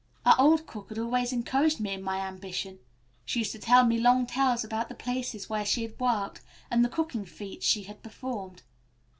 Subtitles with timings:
[0.25, 2.79] Our old cook had always encouraged me in my ambition.
[3.23, 6.83] She used to tell me long tales about the places where she had worked and
[6.83, 8.63] the cooking feats she had performed.